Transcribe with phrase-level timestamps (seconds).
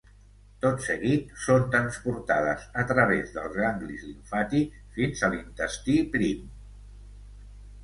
[0.61, 6.51] Tot seguit, són transportades a través dels ganglis limfàtics fins a l'intestí prim.